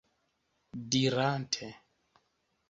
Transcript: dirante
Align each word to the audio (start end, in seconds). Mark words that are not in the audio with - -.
dirante 0.91 1.69